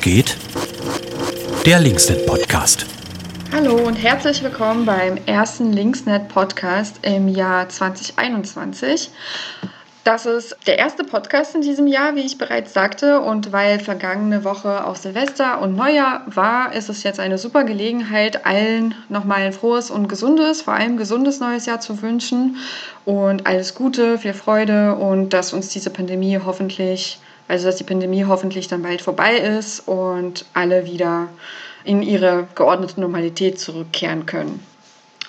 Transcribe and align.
geht? 0.00 0.36
Der 1.64 1.80
Linksnet 1.80 2.26
Podcast. 2.26 2.86
Hallo 3.52 3.76
und 3.76 3.94
herzlich 3.94 4.42
willkommen 4.42 4.84
beim 4.84 5.16
ersten 5.26 5.72
Linksnet 5.72 6.28
Podcast 6.28 6.98
im 7.02 7.28
Jahr 7.28 7.68
2021. 7.68 9.10
Das 10.06 10.24
ist 10.24 10.56
der 10.68 10.78
erste 10.78 11.02
Podcast 11.02 11.56
in 11.56 11.62
diesem 11.62 11.88
Jahr, 11.88 12.14
wie 12.14 12.20
ich 12.20 12.38
bereits 12.38 12.72
sagte. 12.72 13.20
Und 13.22 13.50
weil 13.50 13.80
vergangene 13.80 14.44
Woche 14.44 14.86
auch 14.86 14.94
Silvester 14.94 15.60
und 15.60 15.74
Neujahr 15.74 16.22
war, 16.26 16.72
ist 16.72 16.88
es 16.88 17.02
jetzt 17.02 17.18
eine 17.18 17.38
super 17.38 17.64
Gelegenheit, 17.64 18.46
allen 18.46 18.94
nochmal 19.08 19.42
ein 19.42 19.52
frohes 19.52 19.90
und 19.90 20.06
gesundes, 20.06 20.62
vor 20.62 20.74
allem 20.74 20.96
gesundes 20.96 21.40
neues 21.40 21.66
Jahr 21.66 21.80
zu 21.80 22.02
wünschen. 22.02 22.56
Und 23.04 23.48
alles 23.48 23.74
Gute, 23.74 24.18
viel 24.18 24.32
Freude 24.32 24.94
und 24.94 25.30
dass 25.30 25.52
uns 25.52 25.70
diese 25.70 25.90
Pandemie 25.90 26.38
hoffentlich, 26.38 27.18
also 27.48 27.66
dass 27.66 27.76
die 27.76 27.84
Pandemie 27.84 28.24
hoffentlich 28.24 28.68
dann 28.68 28.82
bald 28.82 29.02
vorbei 29.02 29.36
ist 29.36 29.80
und 29.86 30.44
alle 30.54 30.86
wieder 30.86 31.28
in 31.84 32.02
ihre 32.02 32.48
geordnete 32.54 33.00
Normalität 33.00 33.60
zurückkehren 33.60 34.26
können. 34.26 34.64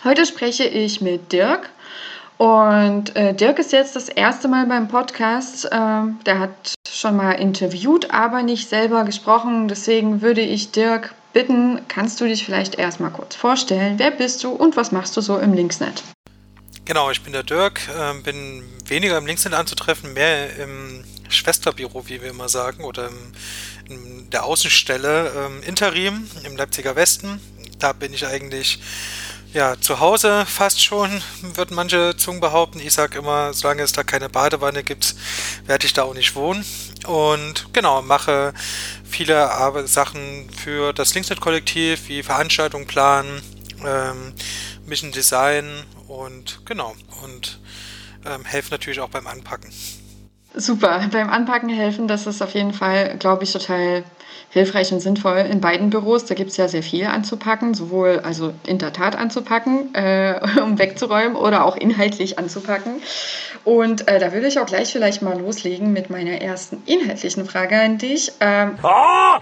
Heute 0.04 0.26
spreche 0.26 0.66
ich 0.66 1.02
mit 1.02 1.32
Dirk. 1.32 1.70
Und 2.38 3.16
äh, 3.16 3.34
Dirk 3.34 3.58
ist 3.58 3.72
jetzt 3.72 3.96
das 3.96 4.10
erste 4.10 4.48
Mal 4.48 4.68
beim 4.68 4.88
Podcast. 4.88 5.68
Ähm, 5.72 6.20
der 6.26 6.40
hat 6.40 6.76
schon 6.88 7.16
mal 7.16 7.32
interviewt, 7.34 8.12
aber 8.12 8.44
nicht 8.44 8.70
selber 8.70 9.04
gesprochen. 9.06 9.68
Deswegen 9.68 10.22
würde 10.22 10.42
ich 10.42 10.72
Dirk 10.72 11.16
bitten, 11.34 11.82
kannst 11.88 12.22
du 12.22 12.26
dich 12.26 12.46
vielleicht 12.46 12.76
erstmal 12.76 13.12
kurz 13.12 13.36
vorstellen? 13.36 13.96
Wer 13.98 14.12
bist 14.12 14.44
du 14.44 14.52
und 14.52 14.78
was 14.78 14.92
machst 14.92 15.18
du 15.18 15.22
so 15.22 15.38
im 15.38 15.54
Linksnet? 15.54 16.04
Genau, 16.86 17.12
ich 17.12 17.22
bin 17.22 17.34
der 17.34 17.44
Dirk, 17.44 17.82
äh, 17.90 18.22
bin 18.22 18.64
weniger 18.86 19.18
im 19.18 19.26
Linksnet 19.26 19.54
anzutreffen, 19.54 20.14
mehr 20.14 20.56
im 20.58 21.04
Schwesterbüro, 21.30 22.08
wie 22.08 22.22
wir 22.22 22.30
immer 22.30 22.50
sagen, 22.50 22.84
oder 22.84 23.10
in 23.90 24.30
der 24.30 24.46
Außenstelle 24.46 25.32
ähm, 25.36 25.64
Interim 25.64 26.30
im 26.44 26.58
Leipziger 26.58 26.96
Westen. 26.96 27.40
Da 27.80 27.94
bin 27.94 28.14
ich 28.14 28.26
eigentlich 28.26 28.80
ja, 29.54 29.80
zu 29.80 30.00
Hause 30.00 30.46
fast 30.46 30.84
schon, 30.84 31.22
würden 31.42 31.76
manche 31.76 32.16
Zungen 32.18 32.42
behaupten. 32.42 32.80
Ich 32.80 32.94
sage 32.94 33.20
immer, 33.20 33.54
solange 33.54 33.82
es 33.82 33.92
da 33.92 34.04
keine 34.04 34.30
Badewanne 34.30 34.84
gibt, 34.84 35.16
werde 35.66 35.86
ich 35.86 35.94
da 35.94 36.04
auch 36.04 36.14
nicht 36.14 36.36
wohnen. 36.36 36.66
Und 37.06 37.74
genau, 37.74 38.02
mache 38.02 38.54
viele 39.04 39.50
Sachen 39.88 40.50
für 40.50 40.94
das 40.94 41.14
Linksnet-Kollektiv, 41.14 42.08
wie 42.08 42.24
Veranstaltungen 42.24 42.88
planen, 42.88 43.42
ähm, 43.86 44.34
Mission 44.86 45.12
Design 45.12 45.86
und 46.08 46.62
genau. 46.66 46.96
Und 47.24 47.60
ähm, 48.26 48.44
helfe 48.46 48.72
natürlich 48.72 49.00
auch 49.00 49.10
beim 49.10 49.28
Anpacken. 49.28 49.72
Super, 50.58 51.02
beim 51.12 51.30
Anpacken 51.30 51.70
helfen, 51.70 52.08
das 52.08 52.26
ist 52.26 52.42
auf 52.42 52.54
jeden 52.54 52.74
Fall, 52.74 53.16
glaube 53.20 53.44
ich, 53.44 53.54
total 53.54 54.04
hilfreich 54.50 54.92
und 54.92 55.02
sinnvoll 55.02 55.38
in 55.38 55.62
beiden 55.62 55.90
Büros. 55.90 56.26
Da 56.26 56.36
gibt 56.36 56.52
es 56.52 56.58
ja 56.58 56.68
sehr 56.68 56.84
viel 56.84 57.06
anzupacken, 57.06 57.74
sowohl 57.74 58.22
also 58.24 58.54
in 58.66 58.78
der 58.78 58.94
Tat 58.94 59.16
anzupacken, 59.16 59.94
äh, 59.94 60.40
um 60.64 60.80
wegzuräumen 60.80 61.36
oder 61.36 61.66
auch 61.66 61.76
inhaltlich 61.76 62.40
anzupacken. 62.40 63.02
Und 63.66 64.08
äh, 64.08 64.20
da 64.20 64.34
würde 64.34 64.48
ich 64.48 64.60
auch 64.60 64.66
gleich 64.66 64.92
vielleicht 64.92 65.22
mal 65.22 65.40
loslegen 65.40 65.94
mit 65.94 66.10
meiner 66.10 66.42
ersten 66.42 66.82
inhaltlichen 66.86 67.46
Frage 67.46 67.80
an 67.80 67.98
dich. 67.98 68.32
Ähm, 68.40 68.80
oh! 68.82 69.40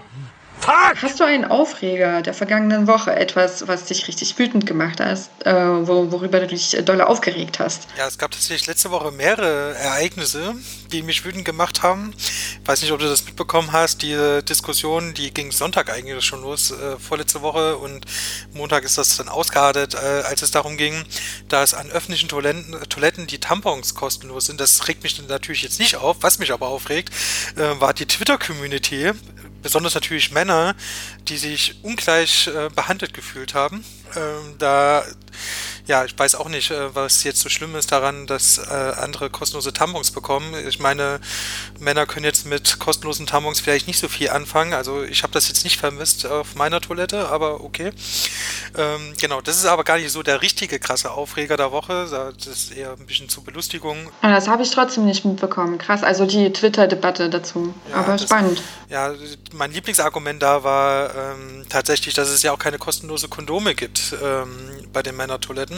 Fuck! 0.60 1.02
Hast 1.02 1.20
du 1.20 1.24
einen 1.24 1.44
Aufreger 1.44 2.22
der 2.22 2.34
vergangenen 2.34 2.86
Woche, 2.86 3.14
etwas, 3.14 3.68
was 3.68 3.84
dich 3.84 4.08
richtig 4.08 4.38
wütend 4.38 4.66
gemacht 4.66 5.00
hast, 5.00 5.30
äh, 5.44 5.54
wo, 5.54 6.10
worüber 6.10 6.40
du 6.40 6.48
dich 6.48 6.76
doll 6.84 7.00
aufgeregt 7.00 7.58
hast? 7.58 7.86
Ja, 7.96 8.06
es 8.06 8.18
gab 8.18 8.30
tatsächlich 8.30 8.66
letzte 8.66 8.90
Woche 8.90 9.12
mehrere 9.12 9.74
Ereignisse, 9.76 10.54
die 10.90 11.02
mich 11.02 11.24
wütend 11.24 11.44
gemacht 11.44 11.82
haben. 11.82 12.14
Ich 12.16 12.66
weiß 12.66 12.82
nicht, 12.82 12.90
ob 12.92 12.98
du 12.98 13.06
das 13.06 13.24
mitbekommen 13.24 13.72
hast. 13.72 14.02
Die 14.02 14.16
Diskussion, 14.48 15.14
die 15.14 15.32
ging 15.32 15.52
Sonntag 15.52 15.92
eigentlich 15.92 16.24
schon 16.24 16.42
los, 16.42 16.70
äh, 16.70 16.98
vorletzte 16.98 17.42
Woche 17.42 17.76
und 17.76 18.06
Montag 18.52 18.84
ist 18.84 18.98
das 18.98 19.16
dann 19.16 19.28
ausgeartet, 19.28 19.94
äh, 19.94 20.22
als 20.26 20.42
es 20.42 20.50
darum 20.50 20.76
ging, 20.76 21.04
dass 21.48 21.74
an 21.74 21.90
öffentlichen 21.90 22.28
Toiletten, 22.28 22.76
Toiletten 22.88 23.26
die 23.26 23.38
Tampons 23.38 23.94
kostenlos 23.94 24.46
sind. 24.46 24.60
Das 24.60 24.88
regt 24.88 25.02
mich 25.02 25.20
natürlich 25.28 25.62
jetzt 25.62 25.78
nicht 25.78 25.96
auf. 25.96 26.16
Was 26.20 26.38
mich 26.38 26.52
aber 26.52 26.68
aufregt, 26.68 27.10
äh, 27.56 27.80
war 27.80 27.94
die 27.94 28.06
Twitter-Community, 28.06 29.12
besonders 29.66 29.94
natürlich 29.94 30.30
Männer, 30.30 30.76
die 31.26 31.36
sich 31.36 31.74
ungleich 31.82 32.46
äh, 32.46 32.68
behandelt 32.72 33.12
gefühlt 33.12 33.52
haben. 33.52 33.84
Ähm, 34.14 34.54
da 34.58 35.04
ja, 35.86 36.04
ich 36.04 36.18
weiß 36.18 36.34
auch 36.34 36.48
nicht, 36.48 36.70
äh, 36.70 36.94
was 36.94 37.22
jetzt 37.24 37.40
so 37.40 37.48
schlimm 37.48 37.76
ist 37.76 37.92
daran, 37.92 38.26
dass 38.26 38.58
äh, 38.58 38.62
andere 38.62 39.30
kostenlose 39.30 39.72
Tampons 39.72 40.10
bekommen. 40.10 40.54
Ich 40.66 40.80
meine, 40.80 41.20
Männer 41.78 42.06
können 42.06 42.24
jetzt 42.24 42.44
mit 42.46 42.78
kostenlosen 42.78 43.26
Tampons 43.26 43.60
vielleicht 43.60 43.86
nicht 43.86 43.98
so 43.98 44.08
viel 44.08 44.30
anfangen. 44.30 44.74
Also 44.74 45.02
ich 45.04 45.22
habe 45.22 45.32
das 45.32 45.48
jetzt 45.48 45.64
nicht 45.64 45.78
vermisst 45.78 46.26
auf 46.26 46.56
meiner 46.56 46.80
Toilette, 46.80 47.28
aber 47.28 47.62
okay. 47.62 47.92
Ähm, 48.76 49.14
genau, 49.20 49.40
das 49.40 49.56
ist 49.56 49.66
aber 49.66 49.84
gar 49.84 49.98
nicht 49.98 50.10
so 50.10 50.22
der 50.22 50.42
richtige 50.42 50.78
krasse 50.78 51.12
Aufreger 51.12 51.56
der 51.56 51.70
Woche. 51.70 52.08
Das 52.10 52.46
ist 52.46 52.72
eher 52.72 52.92
ein 52.92 53.06
bisschen 53.06 53.28
zur 53.28 53.44
Belustigung. 53.44 54.10
Ja, 54.22 54.30
das 54.30 54.48
habe 54.48 54.62
ich 54.62 54.70
trotzdem 54.70 55.06
nicht 55.06 55.24
mitbekommen. 55.24 55.78
Krass, 55.78 56.02
also 56.02 56.26
die 56.26 56.52
Twitter-Debatte 56.52 57.30
dazu. 57.30 57.74
Ja, 57.90 57.96
aber 57.96 58.12
das, 58.12 58.24
spannend. 58.24 58.62
Ja, 58.88 59.12
mein 59.52 59.72
Lieblingsargument 59.72 60.42
da 60.42 60.64
war 60.64 61.14
ähm, 61.14 61.64
tatsächlich, 61.68 62.14
dass 62.14 62.28
es 62.28 62.42
ja 62.42 62.52
auch 62.52 62.58
keine 62.58 62.78
kostenlose 62.78 63.28
Kondome 63.28 63.74
gibt 63.74 64.14
ähm, 64.22 64.48
bei 64.92 65.02
den 65.02 65.16
Männertoiletten. 65.16 65.75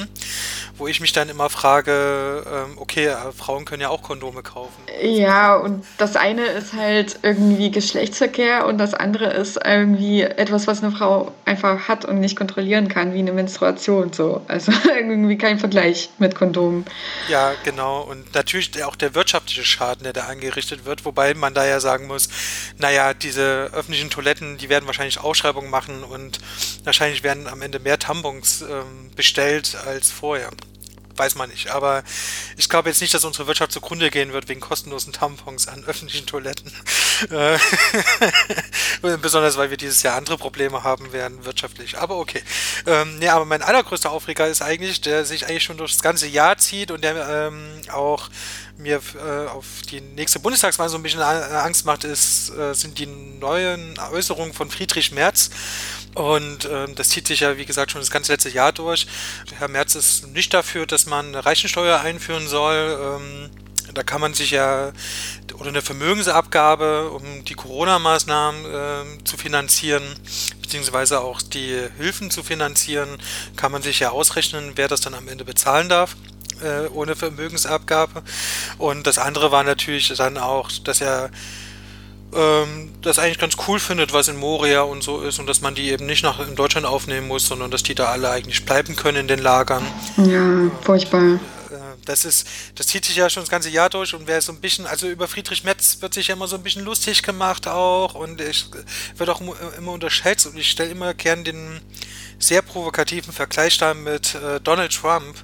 Wo 0.76 0.86
ich 0.86 1.00
mich 1.00 1.12
dann 1.12 1.28
immer 1.28 1.50
frage, 1.50 2.44
ähm, 2.46 2.78
okay, 2.78 3.06
äh, 3.06 3.32
Frauen 3.36 3.64
können 3.64 3.82
ja 3.82 3.88
auch 3.88 4.02
Kondome 4.02 4.42
kaufen. 4.42 4.82
Ja, 5.02 5.56
und 5.56 5.84
das 5.96 6.16
eine 6.16 6.44
ist 6.44 6.72
halt 6.72 7.18
irgendwie 7.22 7.70
Geschlechtsverkehr 7.70 8.66
und 8.66 8.78
das 8.78 8.94
andere 8.94 9.26
ist 9.26 9.58
irgendwie 9.64 10.22
etwas, 10.22 10.66
was 10.66 10.82
eine 10.82 10.92
Frau 10.92 11.32
einfach 11.44 11.88
hat 11.88 12.04
und 12.04 12.20
nicht 12.20 12.36
kontrollieren 12.36 12.88
kann, 12.88 13.14
wie 13.14 13.18
eine 13.18 13.32
Menstruation. 13.32 14.12
So. 14.12 14.42
Also 14.48 14.72
irgendwie 14.96 15.36
kein 15.38 15.58
Vergleich 15.58 16.10
mit 16.18 16.34
Kondomen. 16.34 16.84
Ja, 17.28 17.54
genau. 17.64 18.02
Und 18.02 18.34
natürlich 18.34 18.84
auch 18.84 18.96
der 18.96 19.14
wirtschaftliche 19.14 19.64
Schaden, 19.64 20.04
der 20.04 20.12
da 20.12 20.26
angerichtet 20.26 20.84
wird, 20.84 21.04
wobei 21.04 21.34
man 21.34 21.54
da 21.54 21.66
ja 21.66 21.80
sagen 21.80 22.06
muss, 22.06 22.28
naja, 22.78 23.14
diese 23.14 23.70
öffentlichen 23.72 24.10
Toiletten, 24.10 24.58
die 24.58 24.68
werden 24.68 24.86
wahrscheinlich 24.86 25.20
Ausschreibungen 25.20 25.70
machen 25.70 26.04
und 26.04 26.38
wahrscheinlich 26.84 27.22
werden 27.22 27.46
am 27.48 27.62
Ende 27.62 27.78
mehr 27.78 27.98
Tampons 27.98 28.62
ähm, 28.62 29.10
bestellt 29.16 29.76
als 29.88 30.10
vorher 30.10 30.50
weiß 31.18 31.34
man 31.34 31.50
nicht. 31.50 31.70
Aber 31.70 32.04
ich 32.56 32.68
glaube 32.68 32.88
jetzt 32.88 33.00
nicht, 33.00 33.12
dass 33.12 33.24
unsere 33.24 33.46
Wirtschaft 33.46 33.72
zugrunde 33.72 34.10
gehen 34.10 34.32
wird 34.32 34.48
wegen 34.48 34.60
kostenlosen 34.60 35.12
Tampons 35.12 35.68
an 35.68 35.84
öffentlichen 35.84 36.26
Toiletten. 36.26 36.72
Äh, 37.30 37.58
besonders, 39.20 39.56
weil 39.56 39.70
wir 39.70 39.76
dieses 39.76 40.02
Jahr 40.02 40.16
andere 40.16 40.38
Probleme 40.38 40.84
haben 40.84 41.12
werden 41.12 41.44
wirtschaftlich. 41.44 41.98
Aber 41.98 42.18
okay. 42.18 42.42
Ähm, 42.86 43.20
ja, 43.20 43.34
aber 43.34 43.44
mein 43.44 43.62
allergrößter 43.62 44.10
Aufreger 44.10 44.46
ist 44.46 44.62
eigentlich, 44.62 45.00
der 45.00 45.24
sich 45.24 45.46
eigentlich 45.46 45.64
schon 45.64 45.76
durch 45.76 45.92
das 45.92 46.02
ganze 46.02 46.26
Jahr 46.26 46.56
zieht 46.58 46.90
und 46.90 47.02
der 47.02 47.28
ähm, 47.28 47.80
auch 47.92 48.30
mir 48.76 49.00
äh, 49.16 49.48
auf 49.48 49.64
die 49.90 50.00
nächste 50.00 50.38
Bundestagswahl 50.38 50.88
so 50.88 50.96
ein 50.96 51.02
bisschen 51.02 51.20
Angst 51.20 51.84
macht, 51.84 52.04
ist, 52.04 52.50
äh, 52.50 52.74
sind 52.74 52.98
die 52.98 53.06
neuen 53.06 53.98
Äußerungen 53.98 54.54
von 54.54 54.70
Friedrich 54.70 55.10
Merz. 55.10 55.50
Und 56.18 56.64
äh, 56.64 56.92
das 56.96 57.10
zieht 57.10 57.28
sich 57.28 57.40
ja, 57.40 57.56
wie 57.58 57.64
gesagt, 57.64 57.92
schon 57.92 58.00
das 58.00 58.10
ganze 58.10 58.32
letzte 58.32 58.48
Jahr 58.48 58.72
durch. 58.72 59.06
Herr 59.56 59.68
Merz 59.68 59.94
ist 59.94 60.26
nicht 60.26 60.52
dafür, 60.52 60.84
dass 60.84 61.06
man 61.06 61.26
eine 61.26 61.46
Reichensteuer 61.46 62.00
einführen 62.00 62.48
soll. 62.48 62.98
Ähm, 63.00 63.50
da 63.94 64.02
kann 64.02 64.20
man 64.20 64.34
sich 64.34 64.50
ja, 64.50 64.90
oder 65.54 65.68
eine 65.68 65.80
Vermögensabgabe, 65.80 67.10
um 67.10 67.44
die 67.44 67.54
Corona-Maßnahmen 67.54 68.64
äh, 68.64 69.24
zu 69.24 69.36
finanzieren, 69.36 70.02
beziehungsweise 70.60 71.20
auch 71.20 71.40
die 71.40 71.86
Hilfen 71.98 72.32
zu 72.32 72.42
finanzieren, 72.42 73.18
kann 73.54 73.70
man 73.70 73.82
sich 73.82 74.00
ja 74.00 74.10
ausrechnen, 74.10 74.72
wer 74.74 74.88
das 74.88 75.00
dann 75.00 75.14
am 75.14 75.28
Ende 75.28 75.44
bezahlen 75.44 75.88
darf 75.88 76.16
äh, 76.62 76.88
ohne 76.88 77.14
Vermögensabgabe. 77.14 78.24
Und 78.78 79.06
das 79.06 79.18
andere 79.18 79.52
war 79.52 79.62
natürlich 79.62 80.08
dann 80.08 80.36
auch, 80.36 80.68
dass 80.82 81.00
er 81.00 81.30
ähm, 82.34 82.90
das 83.02 83.18
eigentlich 83.18 83.38
ganz 83.38 83.56
cool 83.66 83.78
findet, 83.78 84.12
was 84.12 84.28
in 84.28 84.36
Moria 84.36 84.82
und 84.82 85.02
so 85.02 85.20
ist 85.20 85.38
und 85.38 85.46
dass 85.46 85.60
man 85.60 85.74
die 85.74 85.90
eben 85.90 86.06
nicht 86.06 86.22
nach 86.22 86.40
in 86.46 86.54
Deutschland 86.54 86.86
aufnehmen 86.86 87.26
muss, 87.26 87.46
sondern 87.46 87.70
dass 87.70 87.82
die 87.82 87.94
da 87.94 88.06
alle 88.06 88.30
eigentlich 88.30 88.64
bleiben 88.64 88.96
können 88.96 89.18
in 89.18 89.28
den 89.28 89.38
Lagern. 89.38 89.84
Ja, 90.16 90.70
furchtbar. 90.82 91.40
Äh, 91.70 91.78
das 92.04 92.24
ist, 92.24 92.46
das 92.74 92.86
zieht 92.86 93.04
sich 93.04 93.16
ja 93.16 93.30
schon 93.30 93.42
das 93.42 93.50
ganze 93.50 93.70
Jahr 93.70 93.88
durch 93.88 94.14
und 94.14 94.26
wer 94.26 94.40
so 94.42 94.52
ein 94.52 94.60
bisschen, 94.60 94.86
also 94.86 95.08
über 95.08 95.26
Friedrich 95.26 95.64
Metz 95.64 95.98
wird 96.00 96.14
sich 96.14 96.28
ja 96.28 96.34
immer 96.34 96.48
so 96.48 96.56
ein 96.56 96.62
bisschen 96.62 96.84
lustig 96.84 97.22
gemacht 97.22 97.66
auch 97.66 98.14
und 98.14 98.40
ich 98.40 98.66
wird 99.16 99.30
auch 99.30 99.40
immer 99.40 99.92
unterschätzt 99.92 100.46
und 100.46 100.56
ich 100.56 100.70
stelle 100.70 100.90
immer 100.90 101.14
gern 101.14 101.44
den 101.44 101.80
sehr 102.38 102.62
provokativen 102.62 103.32
Vergleich 103.32 103.78
da 103.78 103.94
mit 103.94 104.34
äh, 104.34 104.60
Donald 104.60 104.92
Trump, 104.92 105.36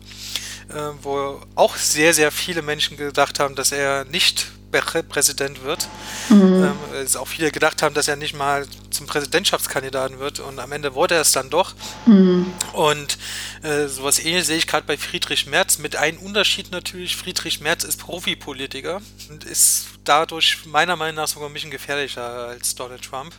äh, 0.69 0.75
wo 1.02 1.40
auch 1.54 1.76
sehr, 1.76 2.14
sehr 2.14 2.31
viele 2.31 2.62
Menschen 2.62 2.96
gedacht 2.96 3.40
haben, 3.40 3.54
dass 3.54 3.72
er 3.72 4.04
nicht 4.04 4.52
Präsident 4.80 5.62
wird. 5.62 5.88
Mhm. 6.28 6.72
Ähm, 6.94 7.16
auch 7.16 7.28
viele 7.28 7.50
gedacht 7.50 7.82
haben, 7.82 7.94
dass 7.94 8.08
er 8.08 8.16
nicht 8.16 8.34
mal 8.34 8.66
zum 8.90 9.06
Präsidentschaftskandidaten 9.06 10.18
wird 10.18 10.40
und 10.40 10.58
am 10.58 10.72
Ende 10.72 10.94
wurde 10.94 11.14
er 11.16 11.20
es 11.22 11.32
dann 11.32 11.50
doch. 11.50 11.74
Mhm. 12.06 12.52
Und 12.72 13.18
äh, 13.62 13.86
sowas 13.86 14.18
ähnliches 14.18 14.46
sehe 14.46 14.56
ich 14.56 14.66
gerade 14.66 14.86
bei 14.86 14.96
Friedrich 14.96 15.46
Merz 15.46 15.78
mit 15.78 15.96
einem 15.96 16.18
Unterschied 16.18 16.70
natürlich. 16.70 17.16
Friedrich 17.16 17.60
Merz 17.60 17.84
ist 17.84 17.98
Profipolitiker 17.98 19.00
und 19.30 19.44
ist 19.44 19.86
dadurch 20.04 20.66
meiner 20.66 20.96
Meinung 20.96 21.16
nach 21.16 21.28
sogar 21.28 21.48
ein 21.48 21.52
bisschen 21.52 21.70
gefährlicher 21.70 22.48
als 22.48 22.74
Donald 22.74 23.02
Trump. 23.02 23.34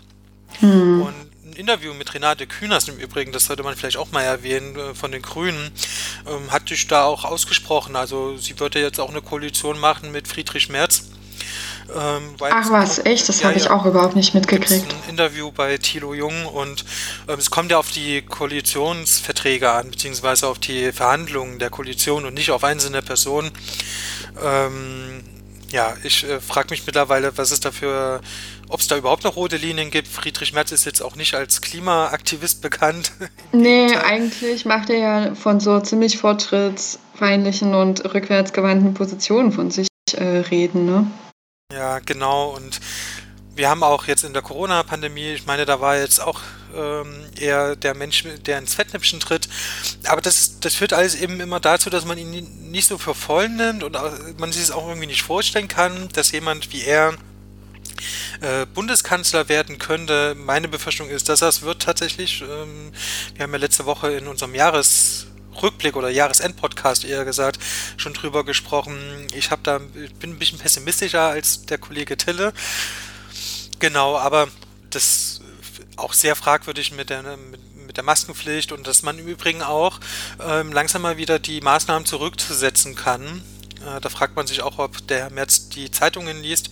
Mhm. 0.61 1.01
Und 1.01 1.45
ein 1.45 1.53
Interview 1.53 1.93
mit 1.93 2.13
Renate 2.13 2.47
Künast 2.47 2.89
im 2.89 2.97
Übrigen, 2.97 3.31
das 3.31 3.45
sollte 3.45 3.63
man 3.63 3.75
vielleicht 3.75 3.97
auch 3.97 4.11
mal 4.11 4.23
erwähnen, 4.23 4.75
äh, 4.75 4.93
von 4.93 5.11
den 5.11 5.21
Grünen, 5.21 5.71
ähm, 6.27 6.51
hat 6.51 6.69
sich 6.69 6.87
da 6.87 7.05
auch 7.05 7.25
ausgesprochen. 7.25 7.95
Also 7.95 8.37
sie 8.37 8.59
würde 8.59 8.79
jetzt 8.79 8.99
auch 8.99 9.09
eine 9.09 9.21
Koalition 9.21 9.79
machen 9.79 10.11
mit 10.11 10.27
Friedrich 10.27 10.69
Merz. 10.69 11.09
Ähm, 11.93 12.35
Ach 12.39 12.71
was, 12.71 12.99
echt? 13.05 13.29
Das 13.29 13.41
ja, 13.41 13.49
habe 13.49 13.57
ich 13.57 13.65
ja, 13.65 13.71
auch 13.71 13.85
überhaupt 13.85 14.15
nicht 14.15 14.33
mitgekriegt. 14.33 14.85
Ein 15.03 15.09
Interview 15.11 15.51
bei 15.51 15.77
Thilo 15.77 16.13
Jung 16.13 16.45
und 16.45 16.85
ähm, 17.27 17.37
es 17.37 17.51
kommt 17.51 17.71
ja 17.71 17.77
auf 17.77 17.91
die 17.91 18.21
Koalitionsverträge 18.21 19.69
an, 19.69 19.91
beziehungsweise 19.91 20.47
auf 20.47 20.59
die 20.59 20.91
Verhandlungen 20.91 21.59
der 21.59 21.69
Koalition 21.69 22.25
und 22.25 22.33
nicht 22.33 22.51
auf 22.51 22.63
einzelne 22.63 23.01
Personen. 23.01 23.51
Ähm, 24.43 25.23
ja, 25.71 25.93
ich 26.03 26.23
äh, 26.23 26.39
frage 26.39 26.69
mich 26.69 26.85
mittlerweile, 26.85 27.37
was 27.37 27.51
es 27.51 27.59
dafür, 27.59 28.21
ob 28.69 28.79
es 28.79 28.87
da 28.87 28.97
überhaupt 28.97 29.23
noch 29.23 29.35
rote 29.35 29.57
Linien 29.57 29.91
gibt. 29.91 30.07
Friedrich 30.07 30.53
Merz 30.53 30.71
ist 30.71 30.85
jetzt 30.85 31.01
auch 31.01 31.15
nicht 31.15 31.35
als 31.35 31.61
Klimaaktivist 31.61 32.61
bekannt. 32.61 33.11
nee, 33.51 33.95
eigentlich 33.95 34.65
macht 34.65 34.89
er 34.89 34.97
ja 34.97 35.35
von 35.35 35.59
so 35.59 35.79
ziemlich 35.79 36.17
fortschrittsfeindlichen 36.17 37.73
und 37.73 38.13
rückwärtsgewandten 38.13 38.93
Positionen 38.93 39.51
von 39.51 39.71
sich 39.71 39.87
äh, 40.13 40.23
reden, 40.23 40.85
ne? 40.85 41.07
Ja, 41.75 41.99
genau. 41.99 42.51
Und 42.51 42.79
wir 43.53 43.69
haben 43.69 43.83
auch 43.83 44.07
jetzt 44.07 44.23
in 44.23 44.31
der 44.31 44.41
Corona-Pandemie, 44.41 45.33
ich 45.33 45.45
meine, 45.45 45.65
da 45.65 45.81
war 45.81 45.97
jetzt 45.97 46.21
auch 46.21 46.39
ähm, 46.73 47.25
eher 47.37 47.75
der 47.75 47.93
Mensch, 47.93 48.23
der 48.45 48.59
ins 48.59 48.75
Fettnäpfchen 48.75 49.19
tritt. 49.19 49.49
Aber 50.05 50.21
das, 50.21 50.61
das 50.61 50.75
führt 50.75 50.93
alles 50.93 51.15
eben 51.15 51.41
immer 51.41 51.59
dazu, 51.59 51.89
dass 51.89 52.05
man 52.05 52.17
ihn 52.17 52.71
nicht 52.71 52.87
so 52.87 52.97
für 52.97 53.13
voll 53.13 53.49
nimmt 53.49 53.83
und 53.83 53.97
man 54.39 54.53
sich 54.53 54.63
es 54.63 54.71
auch 54.71 54.87
irgendwie 54.87 55.07
nicht 55.07 55.23
vorstellen 55.23 55.67
kann, 55.67 56.07
dass 56.13 56.31
jemand 56.31 56.71
wie 56.71 56.83
er 56.83 57.13
äh, 58.39 58.65
Bundeskanzler 58.73 59.49
werden 59.49 59.77
könnte. 59.77 60.33
Meine 60.35 60.69
Befürchtung 60.69 61.09
ist, 61.09 61.27
dass 61.27 61.39
das 61.39 61.61
wird 61.61 61.81
tatsächlich. 61.81 62.41
Ähm, 62.41 62.93
wir 63.35 63.43
haben 63.43 63.51
ja 63.51 63.59
letzte 63.59 63.85
Woche 63.85 64.11
in 64.11 64.27
unserem 64.27 64.55
Jahres 64.55 65.27
Rückblick 65.61 65.95
oder 65.95 66.09
Jahresendpodcast 66.09 67.05
eher 67.05 67.25
gesagt 67.25 67.59
schon 67.97 68.13
drüber 68.13 68.43
gesprochen. 68.43 69.27
Ich 69.33 69.51
habe 69.51 69.61
da 69.63 69.79
ich 69.95 70.13
bin 70.15 70.31
ein 70.31 70.39
bisschen 70.39 70.59
pessimistischer 70.59 71.21
als 71.21 71.65
der 71.65 71.77
Kollege 71.77 72.17
Tille. 72.17 72.53
Genau, 73.79 74.17
aber 74.17 74.47
das 74.89 75.41
auch 75.97 76.13
sehr 76.13 76.35
fragwürdig 76.35 76.91
mit 76.91 77.09
der 77.09 77.23
mit, 77.37 77.75
mit 77.87 77.97
der 77.97 78.03
Maskenpflicht 78.03 78.71
und 78.71 78.87
dass 78.87 79.03
man 79.03 79.19
im 79.19 79.27
Übrigen 79.27 79.61
auch 79.61 79.99
ähm, 80.45 80.71
langsam 80.71 81.01
mal 81.01 81.17
wieder 81.17 81.39
die 81.39 81.61
Maßnahmen 81.61 82.05
zurücksetzen 82.05 82.95
kann. 82.95 83.41
Äh, 83.85 84.01
da 84.01 84.09
fragt 84.09 84.35
man 84.35 84.47
sich 84.47 84.61
auch, 84.61 84.79
ob 84.79 85.07
der 85.07 85.19
Herr 85.19 85.29
Merz 85.29 85.69
die 85.69 85.91
Zeitungen 85.91 86.41
liest. 86.41 86.69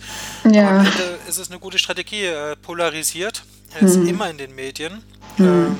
Ja. 0.50 0.68
Am 0.68 0.86
Ende 0.86 1.18
ist 1.28 1.38
es 1.38 1.50
eine 1.50 1.58
gute 1.58 1.78
Strategie. 1.78 2.24
Er 2.24 2.56
polarisiert. 2.56 3.42
Er 3.74 3.82
ist 3.82 3.96
hm. 3.96 4.08
immer 4.08 4.30
in 4.30 4.38
den 4.38 4.54
Medien. 4.54 5.02
Hm. 5.36 5.46
Ähm, 5.46 5.76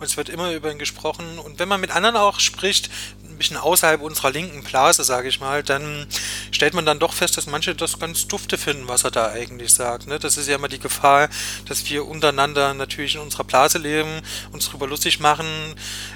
und 0.00 0.06
es 0.06 0.16
wird 0.16 0.30
immer 0.30 0.52
über 0.52 0.72
ihn 0.72 0.78
gesprochen. 0.78 1.38
Und 1.38 1.58
wenn 1.58 1.68
man 1.68 1.80
mit 1.80 1.90
anderen 1.90 2.16
auch 2.16 2.40
spricht, 2.40 2.90
ein 3.28 3.36
bisschen 3.36 3.58
außerhalb 3.58 4.00
unserer 4.00 4.30
linken 4.30 4.64
Blase, 4.64 5.04
sage 5.04 5.28
ich 5.28 5.40
mal, 5.40 5.62
dann 5.62 6.06
stellt 6.50 6.72
man 6.72 6.86
dann 6.86 6.98
doch 6.98 7.12
fest, 7.12 7.36
dass 7.36 7.46
manche 7.46 7.74
das 7.74 7.98
ganz 7.98 8.26
dufte 8.26 8.56
finden, 8.56 8.88
was 8.88 9.04
er 9.04 9.10
da 9.10 9.30
eigentlich 9.30 9.72
sagt. 9.72 10.06
Ne? 10.06 10.18
Das 10.18 10.38
ist 10.38 10.48
ja 10.48 10.56
immer 10.56 10.68
die 10.68 10.78
Gefahr, 10.78 11.28
dass 11.66 11.88
wir 11.90 12.06
untereinander 12.06 12.72
natürlich 12.72 13.14
in 13.14 13.20
unserer 13.20 13.44
Blase 13.44 13.78
leben, 13.78 14.22
uns 14.52 14.66
darüber 14.66 14.86
lustig 14.86 15.20
machen. 15.20 15.46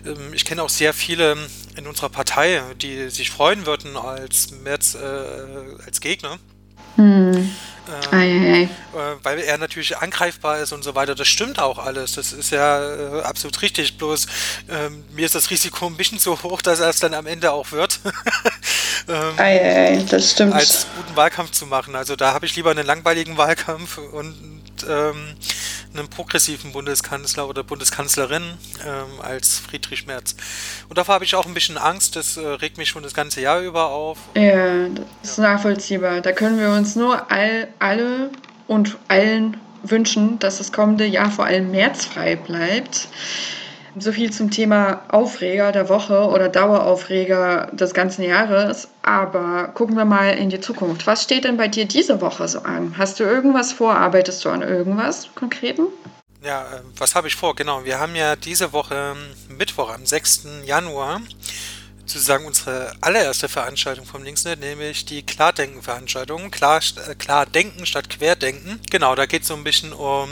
Ähm, 0.06 0.32
ich 0.32 0.46
kenne 0.46 0.62
auch 0.62 0.70
sehr 0.70 0.94
viele 0.94 1.36
in 1.76 1.86
unserer 1.86 2.08
Partei, 2.08 2.62
die 2.80 3.10
sich 3.10 3.30
freuen 3.30 3.66
würden 3.66 3.96
als 3.98 4.50
März 4.50 4.94
äh, 4.94 5.84
als 5.84 6.00
Gegner. 6.00 6.38
Hm. 6.96 7.50
Ähm, 7.86 8.12
ei, 8.12 8.18
ei. 8.18 8.62
Äh, 8.62 9.16
weil 9.22 9.40
er 9.40 9.58
natürlich 9.58 9.98
angreifbar 9.98 10.58
ist 10.58 10.72
und 10.72 10.82
so 10.82 10.94
weiter. 10.94 11.14
Das 11.14 11.28
stimmt 11.28 11.58
auch 11.58 11.78
alles. 11.78 12.14
Das 12.14 12.32
ist 12.32 12.50
ja 12.50 13.18
äh, 13.18 13.22
absolut 13.22 13.60
richtig. 13.60 13.98
Bloß 13.98 14.26
ähm, 14.70 15.04
mir 15.12 15.26
ist 15.26 15.34
das 15.34 15.50
Risiko 15.50 15.86
ein 15.86 15.96
bisschen 15.96 16.18
zu 16.18 16.42
hoch, 16.42 16.62
dass 16.62 16.80
er 16.80 16.88
es 16.88 16.98
dann 16.98 17.12
am 17.12 17.26
Ende 17.26 17.52
auch 17.52 17.72
wird. 17.72 18.00
ähm, 19.08 19.38
ei, 19.38 20.02
das 20.08 20.30
stimmt. 20.30 20.54
Als 20.54 20.86
guten 20.96 21.14
Wahlkampf 21.14 21.50
zu 21.50 21.66
machen. 21.66 21.94
Also 21.94 22.16
da 22.16 22.32
habe 22.32 22.46
ich 22.46 22.56
lieber 22.56 22.70
einen 22.70 22.86
langweiligen 22.86 23.36
Wahlkampf 23.36 23.98
und 23.98 24.64
ähm, 24.88 25.36
einen 25.94 26.08
progressiven 26.08 26.72
Bundeskanzler 26.72 27.48
oder 27.48 27.62
Bundeskanzlerin 27.62 28.42
ähm, 28.84 29.20
als 29.22 29.58
Friedrich 29.58 30.06
Merz. 30.06 30.36
Und 30.88 30.98
davor 30.98 31.16
habe 31.16 31.24
ich 31.24 31.34
auch 31.34 31.46
ein 31.46 31.54
bisschen 31.54 31.78
Angst, 31.78 32.16
das 32.16 32.36
äh, 32.36 32.46
regt 32.46 32.78
mich 32.78 32.88
schon 32.88 33.02
das 33.02 33.14
ganze 33.14 33.40
Jahr 33.40 33.60
über 33.60 33.86
auf. 33.86 34.18
Ja, 34.34 34.88
das 34.88 35.30
ist 35.30 35.38
ja. 35.38 35.44
nachvollziehbar. 35.44 36.20
Da 36.20 36.32
können 36.32 36.58
wir 36.58 36.70
uns 36.70 36.96
nur 36.96 37.30
all, 37.30 37.68
alle 37.78 38.30
und 38.66 38.96
allen 39.08 39.56
wünschen, 39.82 40.38
dass 40.38 40.58
das 40.58 40.72
kommende 40.72 41.04
Jahr 41.04 41.30
vor 41.30 41.44
allem 41.44 41.70
märzfrei 41.70 42.36
bleibt. 42.36 43.08
So 43.96 44.10
viel 44.10 44.32
zum 44.32 44.50
Thema 44.50 45.02
Aufreger 45.08 45.70
der 45.70 45.88
Woche 45.88 46.28
oder 46.28 46.48
Daueraufreger 46.48 47.68
des 47.72 47.94
ganzen 47.94 48.24
Jahres. 48.24 48.88
Aber 49.02 49.68
gucken 49.68 49.96
wir 49.96 50.04
mal 50.04 50.30
in 50.30 50.50
die 50.50 50.60
Zukunft. 50.60 51.06
Was 51.06 51.22
steht 51.22 51.44
denn 51.44 51.56
bei 51.56 51.68
dir 51.68 51.84
diese 51.84 52.20
Woche 52.20 52.48
so 52.48 52.60
an? 52.60 52.94
Hast 52.98 53.20
du 53.20 53.24
irgendwas 53.24 53.72
vor? 53.72 53.94
Arbeitest 53.94 54.44
du 54.44 54.48
an 54.48 54.62
irgendwas 54.62 55.28
Konkreten? 55.36 55.82
Ja, 56.42 56.62
äh, 56.62 56.80
was 56.98 57.14
habe 57.14 57.28
ich 57.28 57.36
vor? 57.36 57.54
Genau, 57.54 57.84
wir 57.84 58.00
haben 58.00 58.16
ja 58.16 58.36
diese 58.36 58.72
Woche 58.72 59.14
ähm, 59.16 59.56
Mittwoch 59.56 59.90
am 59.94 60.04
6. 60.04 60.46
Januar 60.66 61.20
sozusagen 62.06 62.44
unsere 62.44 62.92
allererste 63.00 63.48
Veranstaltung 63.48 64.04
vom 64.04 64.22
Linksnet, 64.22 64.60
nämlich 64.60 65.04
die 65.04 65.24
Klardenken-Veranstaltung. 65.24 66.50
Klar, 66.50 66.80
äh, 67.08 67.14
klar 67.14 67.46
denken 67.46 67.86
statt 67.86 68.10
querdenken. 68.10 68.80
Genau, 68.90 69.14
da 69.14 69.26
geht 69.26 69.42
es 69.42 69.48
so 69.48 69.54
ein 69.54 69.64
bisschen 69.64 69.92
um 69.92 70.28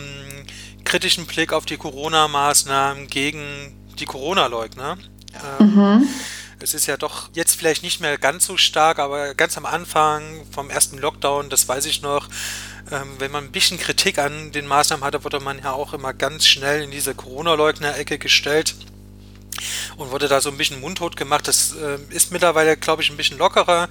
kritischen 0.85 1.27
Blick 1.27 1.53
auf 1.53 1.65
die 1.65 1.77
Corona-Maßnahmen 1.77 3.07
gegen 3.07 3.75
die 3.99 4.05
Corona-Leugner. 4.05 4.99
Ähm, 5.61 5.75
mhm. 5.75 6.09
Es 6.61 6.75
ist 6.75 6.87
ja 6.87 6.97
doch 6.97 7.31
jetzt 7.33 7.57
vielleicht 7.57 7.83
nicht 7.83 8.01
mehr 8.01 8.19
ganz 8.19 8.47
so 8.47 8.57
stark, 8.57 8.99
aber 8.99 9.35
ganz 9.35 9.57
am 9.57 9.67
Anfang 9.67 10.47
vom 10.53 10.71
ersten 10.71 10.99
Lockdown, 10.99 11.49
das 11.49 11.67
weiß 11.67 11.87
ich 11.87 12.03
noch, 12.03 12.29
ähm, 12.93 13.17
wenn 13.19 13.33
man 13.33 13.45
ein 13.45 13.53
bisschen 13.53 13.79
Kritik 13.79 14.19
an 14.19 14.53
den 14.53 14.67
Maßnahmen 14.67 15.05
hatte, 15.05 15.25
wurde 15.25 15.41
man 15.41 15.59
ja 15.59 15.73
auch 15.73 15.93
immer 15.93 16.13
ganz 16.13 16.47
schnell 16.47 16.83
in 16.83 16.91
diese 16.91 17.15
Corona-Leugner-Ecke 17.15 18.19
gestellt 18.19 18.77
und 19.97 20.11
wurde 20.11 20.29
da 20.29 20.41
so 20.41 20.51
ein 20.51 20.57
bisschen 20.57 20.81
mundtot 20.81 21.17
gemacht. 21.17 21.49
Das 21.49 21.75
äh, 21.75 21.99
ist 22.15 22.33
mittlerweile, 22.33 22.77
glaube 22.77 23.03
ich, 23.03 23.11
ein 23.11 23.17
bisschen 23.17 23.39
lockerer 23.39 23.89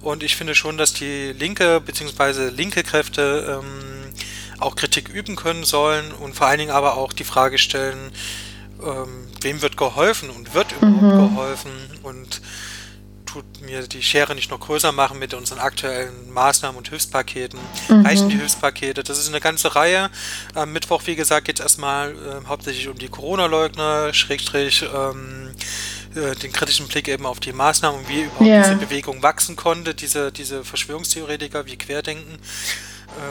und 0.00 0.22
ich 0.22 0.36
finde 0.36 0.54
schon, 0.54 0.78
dass 0.78 0.92
die 0.92 1.32
linke 1.32 1.80
bzw. 1.80 2.50
linke 2.50 2.82
Kräfte 2.82 3.60
ähm, 3.60 4.12
auch 4.58 4.76
Kritik 4.76 5.08
üben 5.08 5.36
können 5.36 5.64
sollen 5.64 6.12
und 6.12 6.34
vor 6.34 6.46
allen 6.46 6.58
Dingen 6.58 6.70
aber 6.70 6.96
auch 6.96 7.12
die 7.12 7.24
Frage 7.24 7.58
stellen, 7.58 8.12
ähm, 8.82 9.28
wem 9.40 9.62
wird 9.62 9.76
geholfen 9.76 10.30
und 10.30 10.54
wird 10.54 10.72
überhaupt 10.72 11.02
mhm. 11.02 11.34
geholfen 11.34 11.72
und 12.02 12.40
tut 13.36 13.60
mir 13.60 13.82
die 13.82 14.02
Schere 14.02 14.34
nicht 14.34 14.50
noch 14.50 14.60
größer 14.60 14.92
machen 14.92 15.18
mit 15.18 15.34
unseren 15.34 15.58
aktuellen 15.58 16.32
Maßnahmen 16.32 16.78
und 16.78 16.88
Hilfspaketen. 16.88 17.58
Mhm. 17.88 18.06
Reichen 18.06 18.28
die 18.30 18.36
Hilfspakete? 18.36 19.02
Das 19.02 19.18
ist 19.18 19.28
eine 19.28 19.40
ganze 19.40 19.74
Reihe. 19.74 20.10
Am 20.54 20.72
Mittwoch, 20.72 21.02
wie 21.06 21.16
gesagt, 21.16 21.46
geht 21.46 21.58
es 21.58 21.62
erstmal 21.62 22.12
äh, 22.12 22.48
hauptsächlich 22.48 22.88
um 22.88 22.96
die 22.96 23.08
Corona-Leugner, 23.08 24.14
Schrägstrich, 24.14 24.84
ähm, 24.94 25.50
äh, 26.14 26.34
den 26.36 26.52
kritischen 26.52 26.88
Blick 26.88 27.08
eben 27.08 27.26
auf 27.26 27.40
die 27.40 27.52
Maßnahmen 27.52 28.00
und 28.00 28.08
wie 28.08 28.22
überhaupt 28.22 28.46
ja. 28.46 28.62
diese 28.62 28.76
Bewegung 28.76 29.22
wachsen 29.22 29.54
konnte, 29.54 29.94
diese, 29.94 30.32
diese 30.32 30.64
Verschwörungstheoretiker 30.64 31.66
wie 31.66 31.76
Querdenken. 31.76 32.38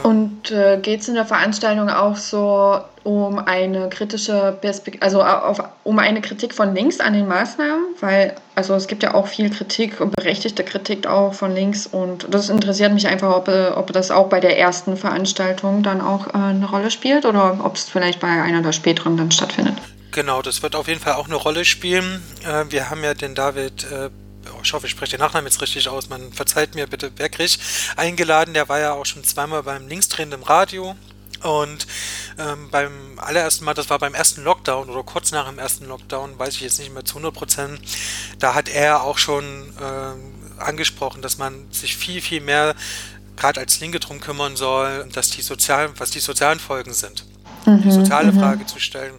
Und 0.04 0.52
äh, 0.52 0.78
geht 0.82 1.02
es 1.02 1.08
in 1.08 1.16
der 1.16 1.26
Veranstaltung 1.26 1.90
auch 1.90 2.16
so 2.16 2.80
um 3.04 3.38
eine 3.38 3.88
kritische 3.90 4.58
Perspektive, 4.60 5.04
also 5.04 5.22
auf, 5.22 5.62
um 5.84 6.00
eine 6.00 6.22
Kritik 6.22 6.54
von 6.54 6.74
links 6.74 7.00
an 7.00 7.14
den 7.14 7.28
Maßnahmen? 7.28 7.96
Weil, 8.00 8.36
also 8.56 8.74
es 8.74 8.88
gibt 8.88 9.04
ja 9.04 9.14
auch 9.14 9.28
viel 9.28 9.50
Kritik 9.50 10.02
und 10.02 10.16
berechtigte 10.16 10.64
Kritik 10.64 11.06
auch 11.06 11.34
von 11.34 11.54
links 11.54 11.86
und 11.86 12.28
das 12.32 12.50
interessiert 12.50 12.94
mich 12.94 13.08
einfach, 13.08 13.36
ob, 13.36 13.48
ob 13.48 13.94
das 13.94 14.10
auch 14.10 14.28
bei 14.28 14.40
der 14.40 14.58
ersten 14.58 14.98
Veranstaltung 14.98 15.84
dann 15.84 16.02
auch 16.02 16.28
äh, 16.28 16.38
eine 16.38 16.68
Rolle 16.68 16.90
spielt 16.90 17.26
oder 17.26 17.60
ob 17.64 17.76
es 17.76 17.84
vielleicht 17.84 18.20
bei 18.20 18.28
einer 18.28 18.62
der 18.62 18.72
späteren 18.72 19.18
dann 19.18 19.32
stattfindet. 19.32 19.76
Genau, 20.12 20.42
das 20.42 20.64
wird 20.64 20.76
auf 20.76 20.88
jeden 20.88 21.02
Fall 21.02 21.14
auch 21.14 21.28
eine 21.28 21.36
Rolle 21.36 21.66
spielen. 21.66 22.24
Äh, 22.44 22.72
wir 22.72 22.90
haben 22.90 23.04
ja 23.04 23.14
den 23.14 23.36
David 23.36 23.84
äh, 23.84 24.10
ich 24.64 24.74
hoffe, 24.74 24.88
ich 24.88 24.92
spreche 24.92 25.18
den 25.18 25.20
Nachnamen 25.20 25.48
jetzt 25.48 25.62
richtig 25.62 25.88
aus, 25.90 26.10
man 26.10 26.32
verzeiht 26.34 26.76
mir 26.76 26.88
bitte, 26.88 27.12
Bergrich, 27.12 27.60
eingeladen. 27.96 28.54
Der 28.54 28.70
war 28.70 28.80
ja 28.80 28.94
auch 28.94 29.06
schon 29.06 29.24
zweimal 29.24 29.64
beim 29.64 29.88
Linksdrehen 29.88 30.32
im 30.32 30.44
Radio. 30.44 30.96
Und 31.44 31.86
ähm, 32.40 32.70
beim 32.72 33.20
allerersten 33.20 33.66
Mal, 33.66 33.76
das 33.76 33.90
war 33.90 34.00
beim 34.00 34.16
ersten 34.16 34.44
Lockdown 34.44 34.90
oder 34.90 35.04
kurz 35.04 35.32
nach 35.32 35.48
dem 35.48 35.60
ersten 35.60 35.86
Lockdown, 35.86 36.40
weiß 36.40 36.56
ich 36.56 36.62
jetzt 36.62 36.80
nicht 36.80 36.92
mehr 36.92 37.06
zu 37.06 37.18
100 37.18 37.36
Prozent, 37.36 37.82
da 38.40 38.56
hat 38.56 38.68
er 38.68 39.04
auch 39.04 39.20
schon 39.20 39.72
äh, 39.80 40.62
angesprochen, 40.62 41.22
dass 41.22 41.38
man 41.38 41.72
sich 41.72 41.98
viel, 41.98 42.22
viel 42.22 42.42
mehr 42.42 42.74
gerade 43.36 43.60
als 43.60 43.80
Linke 43.80 44.00
drum 44.00 44.22
kümmern 44.22 44.56
soll, 44.56 45.08
dass 45.12 45.30
die 45.30 45.42
sozialen, 45.42 45.92
was 45.98 46.10
die 46.10 46.20
sozialen 46.20 46.60
Folgen 46.60 46.94
sind. 46.94 47.26
Mhm, 47.66 47.82
die 47.84 47.92
soziale 47.92 48.32
mhm. 48.32 48.40
Frage 48.40 48.66
zu 48.66 48.80
stellen. 48.80 49.16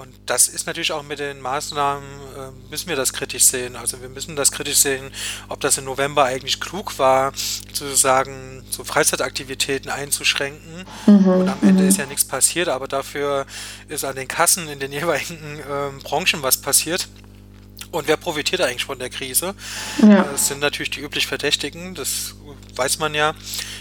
Und 0.00 0.14
das 0.24 0.48
ist 0.48 0.66
natürlich 0.66 0.92
auch 0.92 1.02
mit 1.02 1.18
den 1.18 1.42
Maßnahmen, 1.42 2.02
äh, 2.02 2.70
müssen 2.70 2.88
wir 2.88 2.96
das 2.96 3.12
kritisch 3.12 3.44
sehen. 3.44 3.76
Also 3.76 4.00
wir 4.00 4.08
müssen 4.08 4.34
das 4.34 4.50
kritisch 4.50 4.78
sehen, 4.78 5.12
ob 5.50 5.60
das 5.60 5.76
im 5.76 5.84
November 5.84 6.24
eigentlich 6.24 6.58
klug 6.58 6.98
war, 6.98 7.32
sozusagen 7.34 8.64
so 8.70 8.82
Freizeitaktivitäten 8.82 9.90
einzuschränken. 9.90 10.86
Mhm, 11.04 11.28
und 11.28 11.48
am 11.50 11.58
Ende 11.60 11.84
ist 11.84 11.98
ja 11.98 12.06
nichts 12.06 12.24
passiert, 12.24 12.68
aber 12.68 12.88
dafür 12.88 13.44
ist 13.88 14.04
an 14.04 14.16
den 14.16 14.26
Kassen 14.26 14.68
in 14.68 14.80
den 14.80 14.90
jeweiligen 15.00 15.58
äh, 15.58 16.02
Branchen 16.02 16.42
was 16.42 16.56
passiert. 16.56 17.08
Und 17.90 18.08
wer 18.08 18.16
profitiert 18.16 18.62
eigentlich 18.62 18.84
von 18.84 18.98
der 18.98 19.10
Krise? 19.10 19.54
Ja. 20.00 20.22
Das 20.22 20.46
sind 20.46 20.60
natürlich 20.60 20.90
die 20.90 21.00
üblich 21.00 21.26
Verdächtigen, 21.26 21.94
das 21.94 22.36
weiß 22.80 22.98
man 22.98 23.14
ja. 23.14 23.34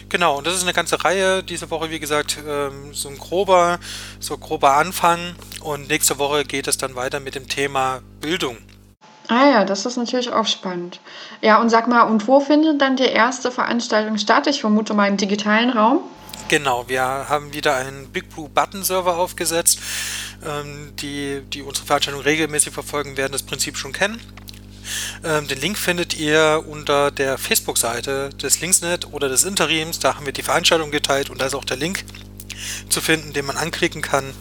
Genau, 0.10 0.38
und 0.38 0.46
das 0.46 0.56
ist 0.56 0.64
eine 0.64 0.74
ganze 0.74 1.04
Reihe. 1.06 1.42
Diese 1.42 1.72
Woche, 1.72 1.90
wie 1.90 2.00
gesagt, 2.00 2.38
ähm, 2.46 2.94
so 2.94 3.08
ein 3.08 3.18
grober, 3.18 3.80
so 4.20 4.38
grober 4.38 4.74
Anfang. 4.74 5.20
Und 5.62 5.88
nächste 5.88 6.20
Woche 6.20 6.44
geht 6.44 6.68
es 6.68 6.78
dann 6.78 6.96
weiter 6.96 7.22
mit 7.22 7.36
dem 7.36 7.48
Thema 7.48 8.02
Bildung. 8.20 8.58
Ah 9.30 9.46
ja, 9.46 9.64
das 9.64 9.86
ist 9.86 9.96
natürlich 9.96 10.34
auch 10.34 10.48
spannend. 10.48 11.00
Ja, 11.42 11.62
und 11.62 11.70
sag 11.70 11.88
mal, 11.88 12.02
und 12.04 12.28
wo 12.28 12.42
findet 12.42 12.82
dann 12.82 12.98
die 12.98 13.04
erste 13.04 13.52
Veranstaltung 13.52 14.18
statt? 14.18 14.48
Ich 14.48 14.60
vermute 14.60 14.94
mal 14.94 15.08
im 15.08 15.18
digitalen 15.18 15.70
Raum. 15.70 16.02
Genau, 16.50 16.90
wir 16.90 17.04
haben 17.04 17.54
wieder 17.54 17.76
einen 17.76 18.08
Big 18.10 18.30
Blue 18.30 18.50
Button 18.50 18.84
Server 18.84 19.18
aufgesetzt. 19.18 19.80
Ähm, 20.46 20.94
die, 20.98 21.42
die 21.54 21.62
unsere 21.62 21.86
Veranstaltung 21.86 22.22
regelmäßig 22.22 22.74
verfolgen, 22.74 23.16
werden 23.16 23.32
das 23.32 23.44
Prinzip 23.44 23.78
schon 23.78 23.94
kennen. 23.94 24.20
Ähm, 25.24 25.48
den 25.48 25.60
Link 25.60 25.78
findet 25.78 26.18
ihr 26.18 26.64
unter 26.68 27.12
der 27.12 27.38
Facebook-Seite 27.38 28.30
des 28.30 28.62
Linksnet 28.62 29.12
oder 29.12 29.30
des 29.30 29.44
Interims. 29.44 30.00
Da 30.00 30.16
haben 30.16 30.26
wir 30.26 30.34
die 30.34 30.44
Veranstaltung 30.44 30.92
geteilt 30.92 31.30
und 31.30 31.40
da 31.42 31.46
ist 31.46 31.56
auch 31.56 31.66
der 31.66 31.78
Link 31.78 32.04
zu 32.90 33.02
finden, 33.02 33.34
den 33.34 33.46
man 33.46 33.58
anklicken 33.58 34.02
kann. 34.02 34.34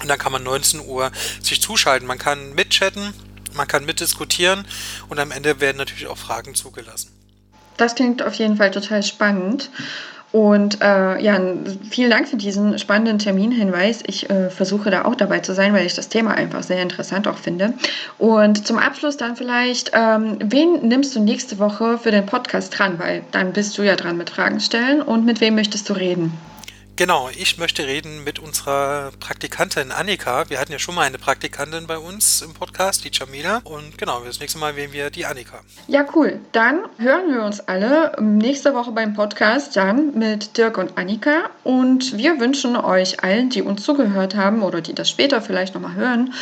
Und 0.00 0.08
dann 0.08 0.18
kann 0.18 0.32
man 0.32 0.42
19 0.42 0.80
Uhr 0.80 1.10
sich 1.42 1.62
zuschalten. 1.62 2.06
Man 2.06 2.18
kann 2.18 2.54
mitchatten, 2.54 3.14
man 3.54 3.68
kann 3.68 3.84
mitdiskutieren 3.84 4.66
und 5.08 5.18
am 5.18 5.30
Ende 5.30 5.60
werden 5.60 5.78
natürlich 5.78 6.06
auch 6.06 6.18
Fragen 6.18 6.54
zugelassen. 6.54 7.10
Das 7.76 7.94
klingt 7.94 8.22
auf 8.22 8.34
jeden 8.34 8.56
Fall 8.56 8.70
total 8.70 9.02
spannend. 9.02 9.70
Und 10.34 10.82
äh, 10.82 11.22
ja, 11.22 11.40
vielen 11.88 12.10
Dank 12.10 12.26
für 12.26 12.36
diesen 12.36 12.76
spannenden 12.80 13.20
Terminhinweis. 13.20 14.02
Ich 14.04 14.28
äh, 14.28 14.50
versuche 14.50 14.90
da 14.90 15.04
auch 15.04 15.14
dabei 15.14 15.38
zu 15.38 15.54
sein, 15.54 15.72
weil 15.72 15.86
ich 15.86 15.94
das 15.94 16.08
Thema 16.08 16.32
einfach 16.32 16.64
sehr 16.64 16.82
interessant 16.82 17.28
auch 17.28 17.36
finde. 17.36 17.74
Und 18.18 18.66
zum 18.66 18.78
Abschluss 18.78 19.16
dann 19.16 19.36
vielleicht, 19.36 19.92
ähm, 19.94 20.38
wen 20.40 20.88
nimmst 20.88 21.14
du 21.14 21.20
nächste 21.20 21.60
Woche 21.60 21.98
für 21.98 22.10
den 22.10 22.26
Podcast 22.26 22.76
dran? 22.76 22.98
Weil 22.98 23.22
dann 23.30 23.52
bist 23.52 23.78
du 23.78 23.82
ja 23.84 23.94
dran 23.94 24.16
mit 24.16 24.28
Fragen 24.28 24.58
stellen. 24.58 25.02
Und 25.02 25.24
mit 25.24 25.40
wem 25.40 25.54
möchtest 25.54 25.88
du 25.88 25.92
reden? 25.92 26.32
Genau, 26.96 27.28
ich 27.36 27.58
möchte 27.58 27.88
reden 27.88 28.22
mit 28.22 28.38
unserer 28.38 29.10
Praktikantin 29.18 29.90
Annika. 29.90 30.48
Wir 30.48 30.60
hatten 30.60 30.70
ja 30.70 30.78
schon 30.78 30.94
mal 30.94 31.02
eine 31.02 31.18
Praktikantin 31.18 31.88
bei 31.88 31.98
uns 31.98 32.40
im 32.40 32.54
Podcast, 32.54 33.04
die 33.04 33.10
Jamila. 33.12 33.62
Und 33.64 33.98
genau, 33.98 34.20
das 34.24 34.38
nächste 34.38 34.60
Mal 34.60 34.76
wählen 34.76 34.92
wir 34.92 35.10
die 35.10 35.26
Annika. 35.26 35.58
Ja, 35.88 36.06
cool. 36.14 36.38
Dann 36.52 36.84
hören 36.98 37.34
wir 37.34 37.42
uns 37.42 37.58
alle 37.58 38.12
nächste 38.20 38.74
Woche 38.74 38.92
beim 38.92 39.12
Podcast 39.12 39.74
dann 39.74 40.16
mit 40.16 40.56
Dirk 40.56 40.78
und 40.78 40.96
Annika. 40.96 41.50
Und 41.64 42.16
wir 42.16 42.38
wünschen 42.38 42.76
euch 42.76 43.24
allen, 43.24 43.50
die 43.50 43.62
uns 43.62 43.82
zugehört 43.82 44.36
haben 44.36 44.62
oder 44.62 44.80
die 44.80 44.94
das 44.94 45.10
später 45.10 45.42
vielleicht 45.42 45.74
nochmal 45.74 45.96
hören, 45.96 46.32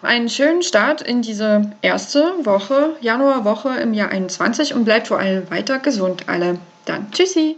einen 0.00 0.30
schönen 0.30 0.62
Start 0.62 1.02
in 1.02 1.20
diese 1.20 1.70
erste 1.82 2.32
Woche, 2.46 2.96
Januarwoche 3.02 3.78
im 3.78 3.92
Jahr 3.92 4.08
21 4.08 4.72
und 4.72 4.86
bleibt 4.86 5.08
vor 5.08 5.18
allem 5.18 5.50
weiter 5.50 5.80
gesund 5.80 6.30
alle. 6.30 6.58
Dann 6.86 7.12
tschüssi. 7.12 7.56